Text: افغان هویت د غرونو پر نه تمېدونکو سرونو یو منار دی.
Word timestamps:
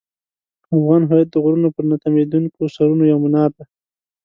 افغان 0.75 1.01
هویت 1.09 1.29
د 1.31 1.35
غرونو 1.43 1.69
پر 1.75 1.83
نه 1.91 1.95
تمېدونکو 2.03 2.61
سرونو 2.75 3.03
یو 3.11 3.17
منار 3.25 3.49
دی. 3.57 3.63